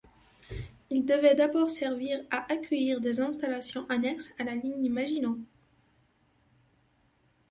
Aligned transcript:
Il 0.89 1.05
devait 1.05 1.35
d'abord 1.35 1.69
servir 1.69 2.19
à 2.31 2.51
accueillir 2.51 3.01
des 3.01 3.19
installations 3.19 3.85
annexes 3.87 4.33
à 4.39 4.43
la 4.45 4.55
ligne 4.55 4.89
Maginot. 4.89 5.39